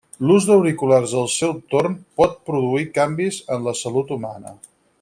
L'ús 0.27 0.45
d'auriculars 0.49 1.13
al 1.19 1.27
seu 1.33 1.53
torn 1.73 1.97
pot 2.21 2.33
produir 2.51 2.87
canvis 2.97 3.39
en 3.57 3.69
la 3.69 3.75
salut 3.85 4.15
humana. 4.17 4.57